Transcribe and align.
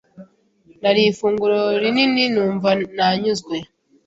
Nariye 0.81 1.09
ifunguro 1.11 1.57
rinini 1.81 2.23
numva 2.33 2.69
nanyuzwe. 2.97 3.55